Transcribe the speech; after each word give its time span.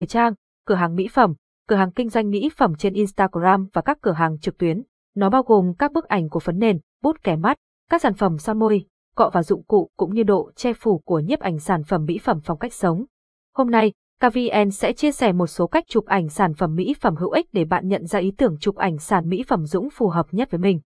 thời 0.00 0.06
trang, 0.06 0.34
cửa 0.66 0.74
hàng 0.74 0.94
mỹ 0.94 1.08
phẩm, 1.12 1.34
cửa 1.68 1.76
hàng 1.76 1.90
kinh 1.90 2.08
doanh 2.08 2.30
mỹ 2.30 2.50
phẩm 2.56 2.74
trên 2.78 2.94
Instagram 2.94 3.68
và 3.72 3.82
các 3.82 3.98
cửa 4.02 4.12
hàng 4.12 4.38
trực 4.38 4.58
tuyến. 4.58 4.82
Nó 5.14 5.30
bao 5.30 5.42
gồm 5.42 5.74
các 5.78 5.92
bức 5.92 6.04
ảnh 6.04 6.28
của 6.28 6.40
phấn 6.40 6.58
nền, 6.58 6.78
bút 7.02 7.16
kẻ 7.22 7.36
mắt, 7.36 7.56
các 7.90 8.02
sản 8.02 8.14
phẩm 8.14 8.38
son 8.38 8.58
môi, 8.58 8.86
cọ 9.16 9.30
và 9.32 9.42
dụng 9.42 9.62
cụ 9.64 9.90
cũng 9.96 10.14
như 10.14 10.22
độ 10.22 10.50
che 10.56 10.72
phủ 10.72 10.98
của 10.98 11.18
nhiếp 11.20 11.40
ảnh 11.40 11.58
sản 11.58 11.84
phẩm 11.84 12.04
mỹ 12.04 12.18
phẩm 12.18 12.40
phong 12.44 12.58
cách 12.58 12.72
sống. 12.72 13.04
Hôm 13.54 13.70
nay, 13.70 13.92
KVN 14.20 14.70
sẽ 14.70 14.92
chia 14.92 15.12
sẻ 15.12 15.32
một 15.32 15.46
số 15.46 15.66
cách 15.66 15.84
chụp 15.88 16.06
ảnh 16.06 16.28
sản 16.28 16.54
phẩm 16.54 16.74
mỹ 16.74 16.94
phẩm 17.00 17.16
hữu 17.16 17.30
ích 17.30 17.46
để 17.52 17.64
bạn 17.64 17.88
nhận 17.88 18.06
ra 18.06 18.18
ý 18.18 18.30
tưởng 18.30 18.56
chụp 18.60 18.76
ảnh 18.76 18.98
sản 18.98 19.28
mỹ 19.28 19.44
phẩm 19.48 19.66
Dũng 19.66 19.88
phù 19.90 20.08
hợp 20.08 20.26
nhất 20.30 20.50
với 20.50 20.58
mình. 20.58 20.80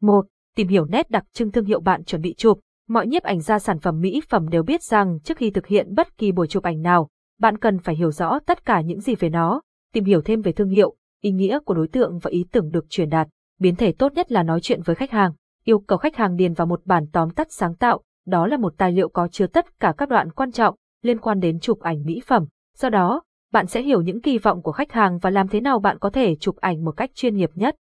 1. 0.00 0.26
Tìm 0.56 0.68
hiểu 0.68 0.84
nét 0.84 1.10
đặc 1.10 1.24
trưng 1.32 1.52
thương 1.52 1.64
hiệu 1.64 1.80
bạn 1.80 2.04
chuẩn 2.04 2.22
bị 2.22 2.34
chụp. 2.34 2.60
Mọi 2.88 3.06
nhiếp 3.06 3.22
ảnh 3.22 3.40
gia 3.40 3.58
sản 3.58 3.78
phẩm 3.78 4.00
mỹ 4.00 4.20
phẩm 4.28 4.48
đều 4.48 4.62
biết 4.62 4.82
rằng 4.82 5.18
trước 5.24 5.36
khi 5.36 5.50
thực 5.50 5.66
hiện 5.66 5.94
bất 5.94 6.18
kỳ 6.18 6.32
buổi 6.32 6.46
chụp 6.46 6.62
ảnh 6.62 6.82
nào, 6.82 7.08
bạn 7.38 7.58
cần 7.58 7.78
phải 7.78 7.96
hiểu 7.96 8.10
rõ 8.10 8.38
tất 8.46 8.64
cả 8.64 8.80
những 8.80 9.00
gì 9.00 9.14
về 9.14 9.28
nó, 9.28 9.60
tìm 9.92 10.04
hiểu 10.04 10.20
thêm 10.24 10.40
về 10.40 10.52
thương 10.52 10.68
hiệu, 10.68 10.96
ý 11.22 11.30
nghĩa 11.30 11.58
của 11.64 11.74
đối 11.74 11.88
tượng 11.88 12.18
và 12.18 12.30
ý 12.30 12.44
tưởng 12.52 12.70
được 12.70 12.90
truyền 12.90 13.08
đạt. 13.08 13.28
Biến 13.60 13.76
thể 13.76 13.92
tốt 13.92 14.12
nhất 14.12 14.32
là 14.32 14.42
nói 14.42 14.60
chuyện 14.60 14.82
với 14.82 14.96
khách 14.96 15.10
hàng, 15.10 15.32
yêu 15.64 15.78
cầu 15.78 15.98
khách 15.98 16.16
hàng 16.16 16.36
điền 16.36 16.54
vào 16.54 16.66
một 16.66 16.80
bản 16.84 17.06
tóm 17.12 17.30
tắt 17.30 17.46
sáng 17.50 17.74
tạo, 17.74 18.02
đó 18.26 18.46
là 18.46 18.56
một 18.56 18.74
tài 18.78 18.92
liệu 18.92 19.08
có 19.08 19.28
chứa 19.28 19.46
tất 19.46 19.80
cả 19.80 19.94
các 19.96 20.08
đoạn 20.08 20.30
quan 20.30 20.52
trọng 20.52 20.74
liên 21.02 21.18
quan 21.18 21.40
đến 21.40 21.60
chụp 21.60 21.80
ảnh 21.80 22.04
mỹ 22.04 22.20
phẩm. 22.26 22.46
Do 22.76 22.88
đó, 22.88 23.22
bạn 23.52 23.66
sẽ 23.66 23.82
hiểu 23.82 24.02
những 24.02 24.20
kỳ 24.20 24.38
vọng 24.38 24.62
của 24.62 24.72
khách 24.72 24.92
hàng 24.92 25.18
và 25.18 25.30
làm 25.30 25.48
thế 25.48 25.60
nào 25.60 25.78
bạn 25.78 25.98
có 25.98 26.10
thể 26.10 26.36
chụp 26.36 26.56
ảnh 26.56 26.84
một 26.84 26.92
cách 26.92 27.10
chuyên 27.14 27.36
nghiệp 27.36 27.50
nhất. 27.54 27.76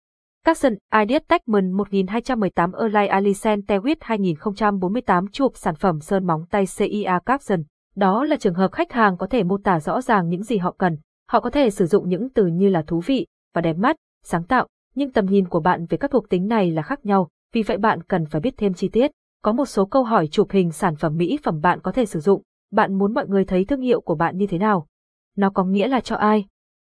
Capson 0.46 0.74
Ideas 1.02 1.24
Techman 1.28 1.72
1218 1.72 2.72
Erlai 2.74 3.08
Alicent 3.08 3.66
Tewit 3.68 3.96
2048 4.00 5.28
chụp 5.28 5.52
sản 5.56 5.76
phẩm 5.76 6.00
sơn 6.00 6.28
móng 6.28 6.46
tay 6.50 6.66
CIA 6.78 7.20
Capson. 7.26 7.64
Đó 7.96 8.24
là 8.24 8.36
trường 8.36 8.54
hợp 8.54 8.72
khách 8.72 8.92
hàng 8.92 9.18
có 9.18 9.28
thể 9.28 9.44
mô 9.44 9.58
tả 9.58 9.80
rõ 9.80 10.02
ràng 10.02 10.30
những 10.30 10.44
gì 10.44 10.58
họ 10.58 10.76
cần. 10.78 10.98
Họ 11.30 11.40
có 11.40 11.50
thể 11.50 11.70
sử 11.70 11.86
dụng 11.86 12.10
những 12.10 12.30
từ 12.30 12.48
như 12.48 12.70
là 12.70 12.82
thú 12.82 13.02
vị 13.06 13.28
và 13.54 13.62
đẹp 13.62 13.74
mắt, 13.74 13.96
sáng 14.24 14.44
tạo, 14.44 14.68
nhưng 14.96 15.12
tầm 15.12 15.26
nhìn 15.26 15.48
của 15.48 15.60
bạn 15.60 15.86
về 15.86 15.98
các 15.98 16.12
thuộc 16.12 16.30
tính 16.30 16.48
này 16.48 16.72
là 16.72 16.82
khác 16.82 17.06
nhau, 17.06 17.30
vì 17.54 17.64
vậy 17.64 17.78
bạn 17.78 18.04
cần 18.04 18.26
phải 18.26 18.42
biết 18.42 18.54
thêm 18.58 18.74
chi 18.74 18.90
tiết. 18.90 19.12
Có 19.42 19.52
một 19.52 19.66
số 19.66 19.86
câu 19.86 20.04
hỏi 20.04 20.28
chụp 20.28 20.52
hình 20.52 20.72
sản 20.72 20.96
phẩm 20.96 21.18
mỹ 21.18 21.40
phẩm 21.44 21.62
bạn 21.62 21.80
có 21.82 21.92
thể 21.92 22.06
sử 22.06 22.20
dụng. 22.20 22.42
Bạn 22.72 22.98
muốn 22.98 23.14
mọi 23.14 23.28
người 23.28 23.46
thấy 23.46 23.66
thương 23.66 23.82
hiệu 23.82 24.02
của 24.02 24.16
bạn 24.16 24.38
như 24.38 24.48
thế 24.48 24.58
nào? 24.58 24.88
Nó 25.36 25.50
có 25.50 25.64
nghĩa 25.64 25.88
là 25.88 26.00
cho 26.00 26.16
ai? 26.16 26.46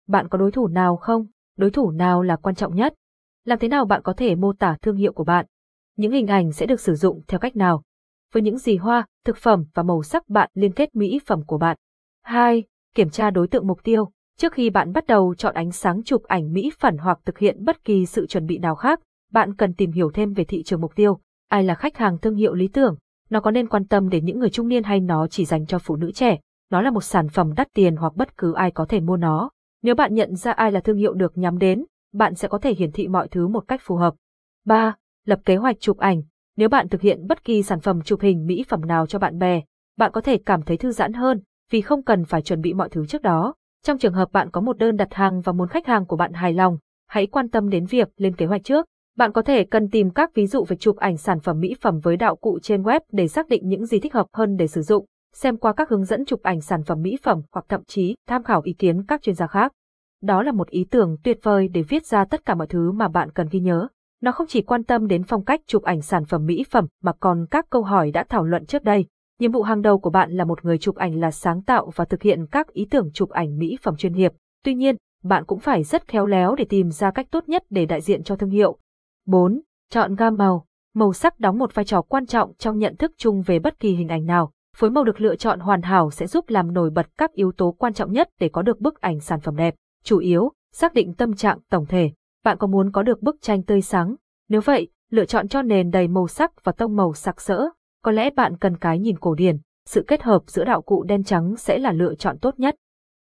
Bạn 0.08 0.28
có 0.28 0.38
đối 0.38 0.52
thủ 0.52 0.68
nào 0.68 0.96
không? 0.96 1.26
Đối 1.56 1.70
thủ 1.70 1.90
nào 1.90 2.22
là 2.22 2.36
quan 2.36 2.54
trọng 2.54 2.74
nhất? 2.74 2.94
Làm 3.44 3.58
thế 3.58 3.68
nào 3.68 3.84
bạn 3.84 4.02
có 4.02 4.12
thể 4.12 4.34
mô 4.34 4.52
tả 4.52 4.76
thương 4.82 4.96
hiệu 4.96 5.12
của 5.12 5.24
bạn? 5.24 5.46
Những 5.96 6.12
hình 6.12 6.26
ảnh 6.26 6.52
sẽ 6.52 6.66
được 6.66 6.80
sử 6.80 6.94
dụng 6.94 7.22
theo 7.28 7.40
cách 7.40 7.56
nào? 7.56 7.82
Với 8.34 8.42
những 8.42 8.58
gì 8.58 8.76
hoa, 8.76 9.06
thực 9.24 9.36
phẩm 9.36 9.64
và 9.74 9.82
màu 9.82 10.02
sắc 10.02 10.28
bạn 10.28 10.50
liên 10.54 10.72
kết 10.72 10.96
mỹ 10.96 11.20
phẩm 11.26 11.42
của 11.46 11.58
bạn. 11.58 11.76
2. 12.22 12.62
Kiểm 12.94 13.10
tra 13.10 13.30
đối 13.30 13.48
tượng 13.48 13.66
mục 13.66 13.80
tiêu. 13.84 14.10
Trước 14.38 14.52
khi 14.52 14.70
bạn 14.70 14.92
bắt 14.92 15.06
đầu 15.06 15.34
chọn 15.34 15.54
ánh 15.54 15.72
sáng 15.72 16.02
chụp 16.02 16.22
ảnh 16.22 16.52
mỹ 16.52 16.70
phẩm 16.78 16.96
hoặc 16.98 17.18
thực 17.24 17.38
hiện 17.38 17.64
bất 17.64 17.84
kỳ 17.84 18.06
sự 18.06 18.26
chuẩn 18.26 18.46
bị 18.46 18.58
nào 18.58 18.74
khác, 18.74 19.00
bạn 19.32 19.54
cần 19.56 19.74
tìm 19.74 19.92
hiểu 19.92 20.10
thêm 20.14 20.32
về 20.32 20.44
thị 20.44 20.62
trường 20.62 20.80
mục 20.80 20.94
tiêu. 20.96 21.18
Ai 21.48 21.64
là 21.64 21.74
khách 21.74 21.96
hàng 21.96 22.18
thương 22.18 22.34
hiệu 22.34 22.54
lý 22.54 22.68
tưởng? 22.68 22.96
Nó 23.30 23.40
có 23.40 23.50
nên 23.50 23.68
quan 23.68 23.86
tâm 23.86 24.08
đến 24.08 24.24
những 24.24 24.38
người 24.38 24.50
trung 24.50 24.68
niên 24.68 24.82
hay 24.82 25.00
nó 25.00 25.26
chỉ 25.26 25.44
dành 25.44 25.66
cho 25.66 25.78
phụ 25.78 25.96
nữ 25.96 26.12
trẻ? 26.12 26.38
Nó 26.70 26.80
là 26.80 26.90
một 26.90 27.04
sản 27.04 27.28
phẩm 27.28 27.52
đắt 27.56 27.68
tiền 27.74 27.96
hoặc 27.96 28.16
bất 28.16 28.36
cứ 28.36 28.52
ai 28.52 28.70
có 28.70 28.86
thể 28.88 29.00
mua 29.00 29.16
nó. 29.16 29.50
Nếu 29.82 29.94
bạn 29.94 30.14
nhận 30.14 30.36
ra 30.36 30.52
ai 30.52 30.72
là 30.72 30.80
thương 30.80 30.96
hiệu 30.96 31.14
được 31.14 31.38
nhắm 31.38 31.58
đến, 31.58 31.84
bạn 32.12 32.34
sẽ 32.34 32.48
có 32.48 32.58
thể 32.58 32.74
hiển 32.74 32.92
thị 32.92 33.08
mọi 33.08 33.28
thứ 33.28 33.48
một 33.48 33.64
cách 33.68 33.80
phù 33.84 33.96
hợp. 33.96 34.14
3. 34.64 34.96
Lập 35.24 35.40
kế 35.44 35.56
hoạch 35.56 35.80
chụp 35.80 35.98
ảnh. 35.98 36.22
Nếu 36.56 36.68
bạn 36.68 36.88
thực 36.88 37.00
hiện 37.00 37.26
bất 37.26 37.44
kỳ 37.44 37.62
sản 37.62 37.80
phẩm 37.80 38.02
chụp 38.02 38.20
hình 38.20 38.46
mỹ 38.46 38.64
phẩm 38.68 38.80
nào 38.86 39.06
cho 39.06 39.18
bạn 39.18 39.38
bè, 39.38 39.62
bạn 39.98 40.12
có 40.12 40.20
thể 40.20 40.38
cảm 40.46 40.62
thấy 40.62 40.76
thư 40.76 40.92
giãn 40.92 41.12
hơn 41.12 41.40
vì 41.70 41.80
không 41.80 42.02
cần 42.02 42.24
phải 42.24 42.42
chuẩn 42.42 42.60
bị 42.60 42.74
mọi 42.74 42.88
thứ 42.88 43.06
trước 43.06 43.22
đó. 43.22 43.54
Trong 43.84 43.98
trường 43.98 44.14
hợp 44.14 44.32
bạn 44.32 44.50
có 44.50 44.60
một 44.60 44.78
đơn 44.78 44.96
đặt 44.96 45.14
hàng 45.14 45.40
và 45.40 45.52
muốn 45.52 45.68
khách 45.68 45.86
hàng 45.86 46.06
của 46.06 46.16
bạn 46.16 46.32
hài 46.32 46.52
lòng, 46.52 46.78
hãy 47.08 47.26
quan 47.26 47.48
tâm 47.48 47.68
đến 47.68 47.86
việc 47.86 48.08
lên 48.16 48.36
kế 48.36 48.46
hoạch 48.46 48.64
trước. 48.64 48.86
Bạn 49.16 49.32
có 49.32 49.42
thể 49.42 49.64
cần 49.64 49.88
tìm 49.90 50.10
các 50.10 50.34
ví 50.34 50.46
dụ 50.46 50.64
về 50.64 50.76
chụp 50.76 50.96
ảnh 50.96 51.16
sản 51.16 51.40
phẩm 51.40 51.60
mỹ 51.60 51.74
phẩm 51.80 52.00
với 52.02 52.16
đạo 52.16 52.36
cụ 52.36 52.58
trên 52.62 52.82
web 52.82 53.00
để 53.12 53.28
xác 53.28 53.48
định 53.48 53.68
những 53.68 53.86
gì 53.86 54.00
thích 54.00 54.14
hợp 54.14 54.26
hơn 54.32 54.56
để 54.56 54.66
sử 54.66 54.82
dụng, 54.82 55.04
xem 55.34 55.56
qua 55.56 55.72
các 55.72 55.88
hướng 55.88 56.04
dẫn 56.04 56.24
chụp 56.24 56.42
ảnh 56.42 56.60
sản 56.60 56.82
phẩm 56.84 57.02
mỹ 57.02 57.16
phẩm 57.22 57.42
hoặc 57.52 57.64
thậm 57.68 57.80
chí 57.86 58.14
tham 58.28 58.42
khảo 58.42 58.60
ý 58.64 58.72
kiến 58.72 59.02
các 59.08 59.22
chuyên 59.22 59.34
gia 59.34 59.46
khác. 59.46 59.72
Đó 60.22 60.42
là 60.42 60.52
một 60.52 60.68
ý 60.68 60.86
tưởng 60.90 61.16
tuyệt 61.24 61.38
vời 61.42 61.68
để 61.68 61.82
viết 61.82 62.06
ra 62.06 62.24
tất 62.24 62.44
cả 62.44 62.54
mọi 62.54 62.66
thứ 62.66 62.92
mà 62.92 63.08
bạn 63.08 63.30
cần 63.30 63.46
ghi 63.50 63.60
nhớ. 63.60 63.88
Nó 64.24 64.32
không 64.32 64.46
chỉ 64.46 64.62
quan 64.62 64.84
tâm 64.84 65.06
đến 65.06 65.22
phong 65.24 65.44
cách 65.44 65.60
chụp 65.66 65.82
ảnh 65.82 66.02
sản 66.02 66.24
phẩm 66.24 66.46
mỹ 66.46 66.64
phẩm 66.70 66.86
mà 67.02 67.12
còn 67.20 67.46
các 67.50 67.66
câu 67.70 67.82
hỏi 67.82 68.10
đã 68.10 68.24
thảo 68.28 68.44
luận 68.44 68.66
trước 68.66 68.82
đây. 68.84 69.06
Nhiệm 69.40 69.52
vụ 69.52 69.62
hàng 69.62 69.82
đầu 69.82 69.98
của 69.98 70.10
bạn 70.10 70.32
là 70.32 70.44
một 70.44 70.64
người 70.64 70.78
chụp 70.78 70.96
ảnh 70.96 71.20
là 71.20 71.30
sáng 71.30 71.62
tạo 71.62 71.90
và 71.94 72.04
thực 72.04 72.22
hiện 72.22 72.46
các 72.46 72.68
ý 72.68 72.86
tưởng 72.90 73.10
chụp 73.14 73.30
ảnh 73.30 73.58
mỹ 73.58 73.78
phẩm 73.82 73.96
chuyên 73.96 74.12
nghiệp. 74.12 74.32
Tuy 74.64 74.74
nhiên, 74.74 74.96
bạn 75.24 75.44
cũng 75.44 75.58
phải 75.58 75.82
rất 75.82 76.08
khéo 76.08 76.26
léo 76.26 76.54
để 76.54 76.64
tìm 76.64 76.90
ra 76.90 77.10
cách 77.10 77.26
tốt 77.30 77.48
nhất 77.48 77.62
để 77.70 77.86
đại 77.86 78.00
diện 78.00 78.22
cho 78.22 78.36
thương 78.36 78.50
hiệu. 78.50 78.78
4. 79.26 79.60
Chọn 79.90 80.14
gam 80.14 80.36
màu. 80.36 80.66
Màu 80.94 81.12
sắc 81.12 81.40
đóng 81.40 81.58
một 81.58 81.74
vai 81.74 81.84
trò 81.84 82.02
quan 82.02 82.26
trọng 82.26 82.52
trong 82.58 82.78
nhận 82.78 82.96
thức 82.96 83.12
chung 83.16 83.42
về 83.42 83.58
bất 83.58 83.80
kỳ 83.80 83.94
hình 83.94 84.08
ảnh 84.08 84.26
nào. 84.26 84.52
Phối 84.76 84.90
màu 84.90 85.04
được 85.04 85.20
lựa 85.20 85.36
chọn 85.36 85.60
hoàn 85.60 85.82
hảo 85.82 86.10
sẽ 86.10 86.26
giúp 86.26 86.44
làm 86.48 86.72
nổi 86.72 86.90
bật 86.90 87.06
các 87.18 87.32
yếu 87.32 87.52
tố 87.52 87.72
quan 87.72 87.94
trọng 87.94 88.12
nhất 88.12 88.28
để 88.40 88.48
có 88.48 88.62
được 88.62 88.80
bức 88.80 89.00
ảnh 89.00 89.20
sản 89.20 89.40
phẩm 89.40 89.56
đẹp. 89.56 89.74
Chủ 90.04 90.18
yếu, 90.18 90.52
xác 90.72 90.94
định 90.94 91.14
tâm 91.14 91.34
trạng 91.34 91.58
tổng 91.70 91.86
thể. 91.86 92.10
Bạn 92.44 92.58
có 92.58 92.66
muốn 92.66 92.92
có 92.92 93.02
được 93.02 93.22
bức 93.22 93.36
tranh 93.40 93.62
tươi 93.62 93.82
sáng? 93.82 94.14
Nếu 94.48 94.60
vậy, 94.60 94.88
lựa 95.10 95.24
chọn 95.24 95.48
cho 95.48 95.62
nền 95.62 95.90
đầy 95.90 96.08
màu 96.08 96.28
sắc 96.28 96.64
và 96.64 96.72
tông 96.72 96.96
màu 96.96 97.14
sặc 97.14 97.40
sỡ. 97.40 97.68
Có 98.02 98.12
lẽ 98.12 98.30
bạn 98.30 98.56
cần 98.56 98.76
cái 98.76 98.98
nhìn 98.98 99.18
cổ 99.18 99.34
điển, 99.34 99.58
sự 99.86 100.04
kết 100.06 100.22
hợp 100.22 100.42
giữa 100.46 100.64
đạo 100.64 100.82
cụ 100.82 101.02
đen 101.02 101.24
trắng 101.24 101.56
sẽ 101.56 101.78
là 101.78 101.92
lựa 101.92 102.14
chọn 102.14 102.38
tốt 102.38 102.54
nhất. 102.58 102.76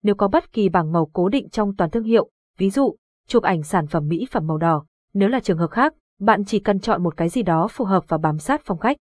Nếu 0.03 0.15
có 0.15 0.29
bất 0.29 0.53
kỳ 0.53 0.69
bảng 0.69 0.93
màu 0.93 1.11
cố 1.13 1.29
định 1.29 1.49
trong 1.49 1.77
toàn 1.77 1.91
thương 1.91 2.05
hiệu, 2.05 2.31
ví 2.59 2.71
dụ, 2.71 2.97
chụp 3.29 3.43
ảnh 3.43 3.63
sản 3.63 3.87
phẩm 3.87 4.09
mỹ 4.09 4.27
phẩm 4.31 4.47
màu 4.47 4.59
đỏ, 4.59 4.85
nếu 5.15 5.29
là 5.29 5.41
trường 5.41 5.59
hợp 5.59 5.71
khác, 5.71 5.95
bạn 6.21 6.45
chỉ 6.45 6.61
cần 6.61 6.81
chọn 6.81 7.03
một 7.03 7.17
cái 7.17 7.29
gì 7.29 7.43
đó 7.43 7.69
phù 7.71 7.85
hợp 7.85 8.05
và 8.09 8.19
bám 8.19 8.39
sát 8.39 8.61
phong 8.65 8.79
cách. 8.79 8.97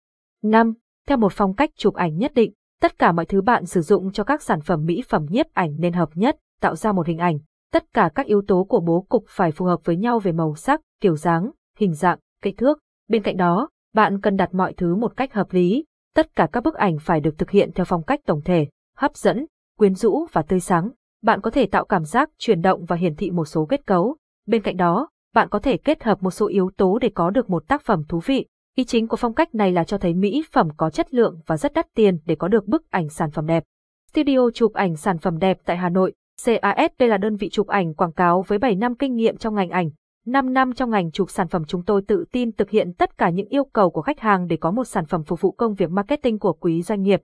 5. 0.42 0.72
Theo 1.08 1.19
một 1.19 1.32
phong 1.32 1.54
cách 1.54 1.70
chụp 1.76 1.94
ảnh 1.94 2.16
nhất 2.16 2.32
định, 2.34 2.52
tất 2.81 2.98
cả 2.98 3.12
mọi 3.12 3.26
thứ 3.26 3.42
bạn 3.42 3.66
sử 3.66 3.81
dụng 3.81 4.12
cho 4.12 4.25
các 4.25 4.42
sản 4.42 4.60
phẩm 4.60 4.84
mỹ 4.84 5.02
phẩm 5.08 5.26
nhiếp 5.28 5.46
ảnh 5.52 5.76
nên 5.78 5.92
hợp 5.92 6.08
nhất, 6.14 6.36
tạo 6.60 6.76
ra 6.76 6.92
một 6.92 7.06
hình 7.06 7.19
ảnh. 7.19 7.38
Tất 7.74 7.92
cả 7.92 8.10
các 8.14 8.26
yếu 8.26 8.42
tố 8.46 8.64
của 8.64 8.80
bố 8.80 9.06
cục 9.08 9.24
phải 9.28 9.52
phù 9.52 9.64
hợp 9.64 9.80
với 9.84 9.96
nhau 9.96 10.18
về 10.18 10.32
màu 10.32 10.54
sắc, 10.54 10.80
kiểu 11.00 11.16
dáng, 11.16 11.50
hình 11.78 11.94
dạng, 11.94 12.18
kích 12.42 12.56
thước. 12.56 12.78
Bên 13.08 13.22
cạnh 13.22 13.36
đó, 13.36 13.68
bạn 13.94 14.20
cần 14.20 14.36
đặt 14.36 14.54
mọi 14.54 14.72
thứ 14.72 14.94
một 14.94 15.16
cách 15.16 15.34
hợp 15.34 15.52
lý. 15.52 15.84
Tất 16.14 16.36
cả 16.36 16.48
các 16.52 16.62
bức 16.62 16.74
ảnh 16.74 16.96
phải 17.00 17.20
được 17.20 17.38
thực 17.38 17.50
hiện 17.50 17.70
theo 17.74 17.84
phong 17.84 18.02
cách 18.02 18.20
tổng 18.26 18.40
thể, 18.44 18.66
hấp 18.96 19.16
dẫn, 19.16 19.46
quyến 19.78 19.94
rũ 19.94 20.26
và 20.32 20.42
tươi 20.42 20.60
sáng. 20.60 20.90
Bạn 21.22 21.40
có 21.40 21.50
thể 21.50 21.66
tạo 21.66 21.84
cảm 21.84 22.04
giác 22.04 22.30
chuyển 22.38 22.62
động 22.62 22.84
và 22.84 22.96
hiển 22.96 23.14
thị 23.14 23.30
một 23.30 23.44
số 23.44 23.66
kết 23.66 23.86
cấu. 23.86 24.16
Bên 24.46 24.62
cạnh 24.62 24.76
đó, 24.76 25.08
bạn 25.34 25.48
có 25.48 25.58
thể 25.58 25.76
kết 25.76 26.02
hợp 26.02 26.22
một 26.22 26.30
số 26.30 26.46
yếu 26.46 26.70
tố 26.76 26.98
để 26.98 27.10
có 27.14 27.30
được 27.30 27.50
một 27.50 27.68
tác 27.68 27.82
phẩm 27.82 28.02
thú 28.08 28.20
vị. 28.24 28.46
Ý 28.76 28.84
chính 28.84 29.08
của 29.08 29.16
phong 29.16 29.34
cách 29.34 29.54
này 29.54 29.72
là 29.72 29.84
cho 29.84 29.98
thấy 29.98 30.14
mỹ 30.14 30.44
phẩm 30.52 30.68
có 30.76 30.90
chất 30.90 31.14
lượng 31.14 31.38
và 31.46 31.56
rất 31.56 31.72
đắt 31.72 31.86
tiền 31.94 32.18
để 32.24 32.34
có 32.34 32.48
được 32.48 32.66
bức 32.66 32.90
ảnh 32.90 33.08
sản 33.08 33.30
phẩm 33.30 33.46
đẹp. 33.46 33.64
Studio 34.12 34.50
chụp 34.54 34.72
ảnh 34.72 34.96
sản 34.96 35.18
phẩm 35.18 35.38
đẹp 35.38 35.58
tại 35.64 35.76
Hà 35.76 35.88
Nội, 35.88 36.14
CASP 36.44 37.00
là 37.00 37.16
đơn 37.16 37.37
vị 37.37 37.49
chụp 37.49 37.66
ảnh 37.66 37.94
quảng 37.94 38.12
cáo 38.12 38.44
với 38.47 38.59
7 38.59 38.75
năm 38.75 38.94
kinh 38.94 39.15
nghiệm 39.15 39.37
trong 39.37 39.55
ngành 39.55 39.71
ảnh. 39.71 39.91
5 40.27 40.53
năm 40.53 40.72
trong 40.72 40.91
ngành 40.91 41.10
chụp 41.10 41.31
sản 41.31 41.49
phẩm 41.49 41.65
chúng 41.65 41.84
tôi 41.84 42.03
tự 42.09 42.25
tin 42.32 42.53
thực 42.53 42.71
hiện 42.71 42.93
tất 42.93 43.19
cả 43.19 43.31
những 43.31 43.49
yêu 43.49 43.65
cầu 43.65 43.91
của 43.91 44.03
khách 44.03 44.21
hàng 44.21 44.47
để 44.47 44.56
có 44.56 44.71
một 44.71 44.84
sản 44.84 45.06
phẩm 45.06 45.25
phục 45.25 45.41
vụ 45.41 45.50
công 45.50 45.75
việc 45.75 45.91
marketing 45.91 46.38
của 46.38 46.53
quý 46.53 46.82
doanh 46.82 47.03
nghiệp. 47.03 47.21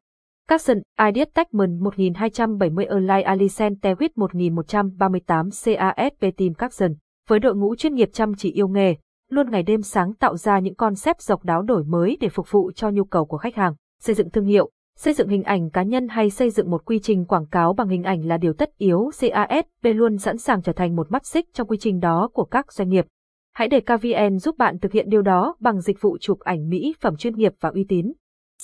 Capson, 0.48 0.78
Ideas 1.06 1.28
Techman 1.34 1.80
1270 1.80 2.84
Online 2.84 3.22
Alicent 3.22 3.74
Tewit 3.82 4.08
1138 4.16 5.48
CASP 5.64 6.20
Team 6.20 6.54
Capson 6.58 6.94
với 7.28 7.38
đội 7.38 7.56
ngũ 7.56 7.76
chuyên 7.76 7.94
nghiệp 7.94 8.08
chăm 8.12 8.34
chỉ 8.34 8.52
yêu 8.52 8.68
nghề, 8.68 8.96
luôn 9.30 9.50
ngày 9.50 9.62
đêm 9.62 9.82
sáng 9.82 10.14
tạo 10.14 10.36
ra 10.36 10.58
những 10.58 10.74
concept 10.74 11.18
độc 11.28 11.44
đáo 11.44 11.62
đổi 11.62 11.84
mới 11.84 12.16
để 12.20 12.28
phục 12.28 12.50
vụ 12.50 12.72
cho 12.72 12.90
nhu 12.90 13.04
cầu 13.04 13.24
của 13.24 13.38
khách 13.38 13.54
hàng, 13.54 13.74
xây 14.00 14.14
dựng 14.14 14.30
thương 14.30 14.44
hiệu, 14.44 14.70
xây 15.00 15.14
dựng 15.14 15.28
hình 15.28 15.42
ảnh 15.42 15.70
cá 15.70 15.82
nhân 15.82 16.08
hay 16.08 16.30
xây 16.30 16.50
dựng 16.50 16.70
một 16.70 16.84
quy 16.84 16.98
trình 16.98 17.24
quảng 17.24 17.46
cáo 17.46 17.72
bằng 17.72 17.88
hình 17.88 18.02
ảnh 18.02 18.26
là 18.26 18.36
điều 18.36 18.52
tất 18.52 18.70
yếu. 18.78 19.10
CASP 19.20 19.82
luôn 19.82 20.18
sẵn 20.18 20.38
sàng 20.38 20.62
trở 20.62 20.72
thành 20.72 20.96
một 20.96 21.10
mắt 21.10 21.26
xích 21.26 21.46
trong 21.52 21.68
quy 21.68 21.76
trình 21.80 22.00
đó 22.00 22.28
của 22.32 22.44
các 22.44 22.72
doanh 22.72 22.88
nghiệp. 22.88 23.06
Hãy 23.54 23.68
để 23.68 23.80
KVN 23.80 24.38
giúp 24.38 24.58
bạn 24.58 24.78
thực 24.78 24.92
hiện 24.92 25.08
điều 25.08 25.22
đó 25.22 25.56
bằng 25.60 25.80
dịch 25.80 26.00
vụ 26.00 26.18
chụp 26.20 26.40
ảnh 26.40 26.68
mỹ 26.68 26.94
phẩm 27.00 27.16
chuyên 27.16 27.34
nghiệp 27.34 27.52
và 27.60 27.68
uy 27.68 27.84
tín. 27.88 28.12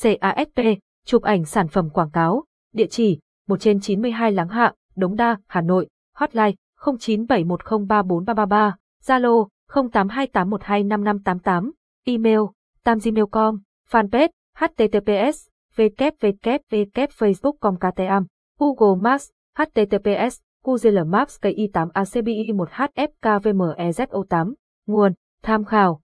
CASP, 0.03 0.61
chụp 1.07 1.23
ảnh 1.23 1.45
sản 1.45 1.69
phẩm 1.69 1.91
quảng 1.91 2.11
cáo, 2.11 2.45
địa 2.75 2.87
chỉ 2.87 3.19
1 3.49 3.61
trên 3.61 3.81
92 3.81 4.33
Láng 4.33 4.49
Hạ, 4.49 4.75
Đống 4.97 5.17
Đa, 5.17 5.37
Hà 5.47 5.61
Nội, 5.61 5.89
hotline 6.15 6.53
0971034333, 6.81 8.73
Zalo 9.05 9.49
0828125588, 9.73 11.71
email 12.05 12.41
tamgmail.com, 12.85 13.59
fanpage 13.91 14.29
https 14.59 15.56
www.facebook.com 15.79 17.77
ktam, 17.79 18.27
Google 18.59 19.03
Maps 19.03 19.31
https 19.59 20.41
Google 20.65 21.05
Maps 21.05 21.39
KI8 21.43 21.91
ACBI 21.95 22.53
1 22.53 22.69
HFKVMEZO8, 22.97 24.55
nguồn, 24.87 25.13
tham 25.43 25.65
khảo. 25.65 26.01